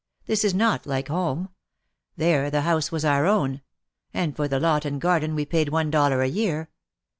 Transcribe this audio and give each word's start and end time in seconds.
This 0.25 0.43
is 0.43 0.55
not 0.55 0.87
like 0.87 1.09
home. 1.09 1.49
There 2.17 2.49
the 2.49 2.61
house 2.61 2.91
was 2.91 3.05
our 3.05 3.27
own. 3.27 3.61
And 4.15 4.35
for 4.35 4.47
the 4.47 4.59
lot 4.59 4.83
and 4.83 4.99
garden 4.99 5.35
we 5.35 5.45
paid 5.45 5.69
one 5.69 5.91
dollar 5.91 6.23
a 6.23 6.27
year. 6.27 6.71